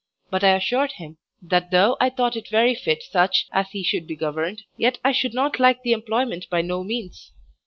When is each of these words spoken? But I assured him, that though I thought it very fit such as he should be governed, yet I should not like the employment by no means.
But 0.31 0.43
I 0.43 0.55
assured 0.55 0.93
him, 0.93 1.17
that 1.43 1.69
though 1.69 1.95
I 2.01 2.09
thought 2.09 2.35
it 2.35 2.47
very 2.49 2.73
fit 2.73 3.03
such 3.03 3.45
as 3.51 3.69
he 3.69 3.83
should 3.83 4.07
be 4.07 4.15
governed, 4.15 4.63
yet 4.75 4.97
I 5.05 5.11
should 5.11 5.35
not 5.35 5.59
like 5.59 5.83
the 5.83 5.93
employment 5.93 6.49
by 6.49 6.63
no 6.63 6.83
means. 6.83 7.31